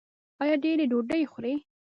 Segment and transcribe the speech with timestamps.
[0.41, 1.55] ایا ډیرې ډوډۍ خورئ؟